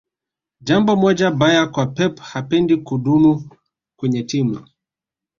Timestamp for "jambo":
0.61-0.95